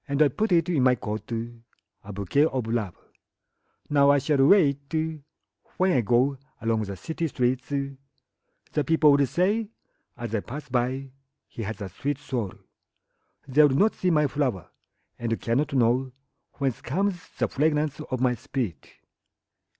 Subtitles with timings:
[0.35, 2.95] put it in my coat,A bouquet of Love!
[3.87, 5.21] Now I shall wear itWhen
[5.79, 9.67] I goAlong the city streets:The people will sayAs
[10.17, 14.71] I pass by—"He has a sweet soul!"They will not see my flower,
[15.19, 18.93] And cannot knowWhence comes the fragrance of my spirit!